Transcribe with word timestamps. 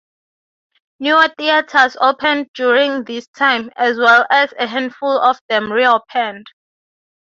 Newer 0.99 1.27
theaters 1.37 1.95
opened 2.01 2.49
during 2.55 3.03
this 3.03 3.27
time, 3.27 3.69
as 3.75 3.99
well 3.99 4.25
as 4.31 4.51
a 4.57 4.65
handful 4.65 5.19
of 5.21 5.39
them 5.47 5.71
reopened. 5.71 6.47